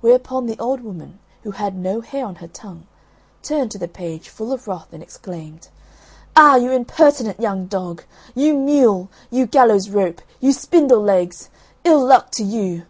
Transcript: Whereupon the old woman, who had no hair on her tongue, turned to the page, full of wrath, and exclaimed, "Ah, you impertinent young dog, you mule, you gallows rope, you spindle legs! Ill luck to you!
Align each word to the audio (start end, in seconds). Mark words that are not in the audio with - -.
Whereupon 0.00 0.46
the 0.46 0.58
old 0.58 0.80
woman, 0.80 1.18
who 1.42 1.50
had 1.50 1.76
no 1.76 2.00
hair 2.00 2.24
on 2.24 2.36
her 2.36 2.48
tongue, 2.48 2.86
turned 3.42 3.70
to 3.72 3.78
the 3.78 3.86
page, 3.88 4.30
full 4.30 4.50
of 4.50 4.66
wrath, 4.66 4.88
and 4.90 5.02
exclaimed, 5.02 5.68
"Ah, 6.34 6.56
you 6.56 6.70
impertinent 6.72 7.38
young 7.40 7.66
dog, 7.66 8.02
you 8.34 8.54
mule, 8.54 9.10
you 9.30 9.44
gallows 9.46 9.90
rope, 9.90 10.22
you 10.40 10.52
spindle 10.54 11.02
legs! 11.02 11.50
Ill 11.84 12.02
luck 12.06 12.30
to 12.36 12.42
you! 12.42 12.86